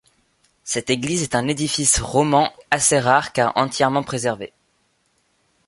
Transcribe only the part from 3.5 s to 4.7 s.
entièrement préservée.